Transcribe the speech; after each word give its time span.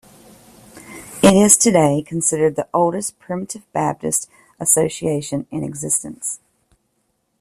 It 1.21 1.35
is 1.35 1.55
today 1.55 2.01
considered 2.01 2.55
the 2.55 2.67
oldest 2.73 3.19
Primitive 3.19 3.71
Baptist 3.71 4.27
association 4.59 5.45
in 5.51 5.63
existence. 5.63 6.39